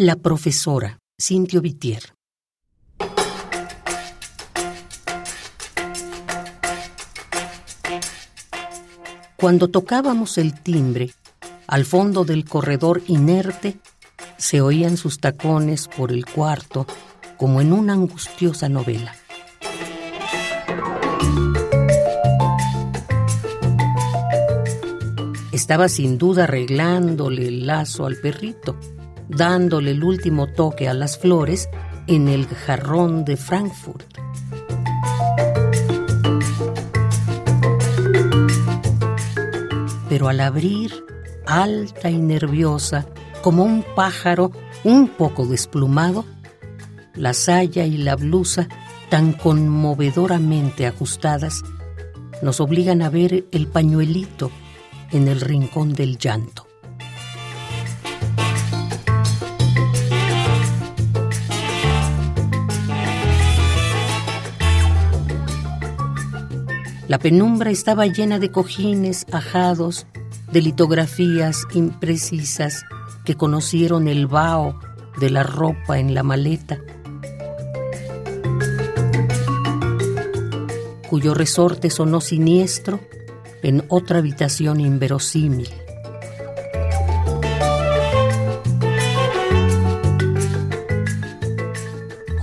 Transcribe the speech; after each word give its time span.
La 0.00 0.14
profesora, 0.14 1.00
Cintio 1.20 1.60
Vitier. 1.60 2.14
Cuando 9.34 9.66
tocábamos 9.66 10.38
el 10.38 10.54
timbre, 10.62 11.10
al 11.66 11.84
fondo 11.84 12.24
del 12.24 12.44
corredor 12.44 13.02
inerte, 13.08 13.80
se 14.36 14.60
oían 14.60 14.96
sus 14.96 15.18
tacones 15.18 15.88
por 15.88 16.12
el 16.12 16.26
cuarto 16.26 16.86
como 17.36 17.60
en 17.60 17.72
una 17.72 17.94
angustiosa 17.94 18.68
novela. 18.68 19.16
Estaba 25.50 25.88
sin 25.88 26.18
duda 26.18 26.44
arreglándole 26.44 27.48
el 27.48 27.66
lazo 27.66 28.06
al 28.06 28.14
perrito, 28.14 28.78
dándole 29.28 29.92
el 29.92 30.02
último 30.02 30.46
toque 30.46 30.88
a 30.88 30.94
las 30.94 31.18
flores 31.18 31.68
en 32.06 32.28
el 32.28 32.46
jarrón 32.46 33.24
de 33.24 33.36
Frankfurt. 33.36 34.06
Pero 40.08 40.28
al 40.28 40.40
abrir, 40.40 41.04
alta 41.46 42.10
y 42.10 42.18
nerviosa, 42.18 43.06
como 43.42 43.62
un 43.64 43.84
pájaro 43.94 44.50
un 44.84 45.08
poco 45.08 45.46
desplumado, 45.46 46.24
la 47.14 47.34
saya 47.34 47.84
y 47.84 47.98
la 47.98 48.16
blusa, 48.16 48.68
tan 49.10 49.32
conmovedoramente 49.32 50.86
ajustadas, 50.86 51.62
nos 52.42 52.60
obligan 52.60 53.02
a 53.02 53.10
ver 53.10 53.46
el 53.52 53.66
pañuelito 53.66 54.50
en 55.10 55.28
el 55.28 55.40
rincón 55.40 55.92
del 55.92 56.18
llanto. 56.18 56.67
La 67.08 67.18
penumbra 67.18 67.70
estaba 67.70 68.04
llena 68.04 68.38
de 68.38 68.50
cojines 68.50 69.24
ajados, 69.32 70.06
de 70.52 70.60
litografías 70.60 71.62
imprecisas 71.72 72.84
que 73.24 73.34
conocieron 73.34 74.08
el 74.08 74.26
vaho 74.26 74.78
de 75.18 75.30
la 75.30 75.42
ropa 75.42 75.98
en 75.98 76.12
la 76.12 76.22
maleta, 76.22 76.78
cuyo 81.08 81.32
resorte 81.32 81.88
sonó 81.88 82.20
siniestro 82.20 83.00
en 83.62 83.86
otra 83.88 84.18
habitación 84.18 84.78
inverosímil. 84.78 85.70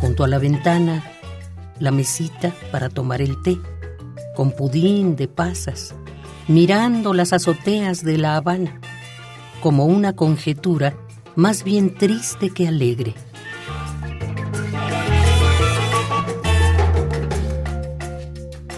Junto 0.02 0.23
a 0.23 0.27
la 0.27 0.39
ventana, 0.39 1.03
la 1.80 1.91
mesita 1.91 2.52
para 2.71 2.89
tomar 2.89 3.21
el 3.21 3.39
té, 3.43 3.59
con 4.36 4.52
pudín 4.52 5.16
de 5.16 5.28
pasas, 5.28 5.95
mirando 6.47 7.14
las 7.14 7.33
azoteas 7.33 8.03
de 8.03 8.17
La 8.17 8.36
Habana, 8.36 8.80
como 9.61 9.86
una 9.86 10.16
conjetura 10.16 10.95
más 11.36 11.64
bien 11.64 11.95
triste 11.95 12.52
que 12.52 12.67
alegre. 12.67 13.16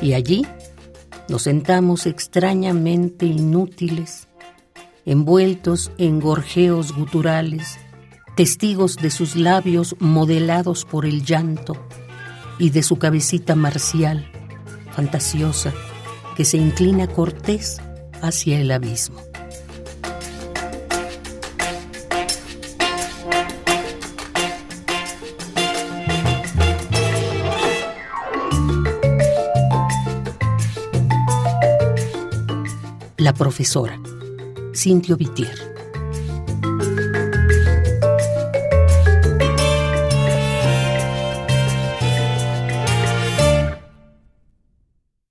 Y 0.02 0.14
allí, 0.14 0.45
nos 1.27 1.44
sentamos 1.44 2.05
extrañamente 2.05 3.25
inútiles, 3.25 4.27
envueltos 5.05 5.92
en 5.97 6.19
gorjeos 6.19 6.95
guturales, 6.95 7.77
testigos 8.36 8.95
de 8.97 9.09
sus 9.09 9.36
labios 9.36 9.95
modelados 9.99 10.86
por 10.86 11.05
el 11.05 11.25
llanto 11.25 11.75
y 12.59 12.69
de 12.69 12.83
su 12.83 12.97
cabecita 12.97 13.55
marcial, 13.55 14.31
fantasiosa, 14.98 15.76
que 16.36 16.44
se 16.44 16.58
inclina 16.58 17.05
cortés 17.05 17.80
hacia 18.23 18.60
el 18.60 18.71
abismo. 18.71 19.21
La 33.17 33.33
profesora, 33.33 34.00
Cintio 34.73 35.16
Vitier. 35.16 35.77